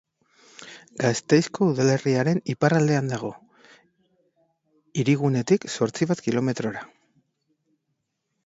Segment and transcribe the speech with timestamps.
[1.01, 3.31] Gasteizko udalerriaren iparraldean dago,
[5.03, 6.83] hirigunetik zortzi bat kilometrora.